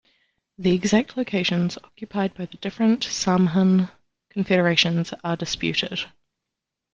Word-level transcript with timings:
The 0.57 0.73
exact 0.73 1.15
locations 1.15 1.77
occupied 1.77 2.33
by 2.33 2.47
the 2.47 2.57
different 2.57 3.03
Samhan 3.05 3.91
confederations 4.31 5.13
are 5.23 5.35
disputed. 5.37 6.05